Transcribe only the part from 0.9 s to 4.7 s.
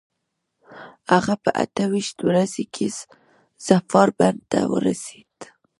هغه په اته ویشت ورځي کې ظفار بندر ته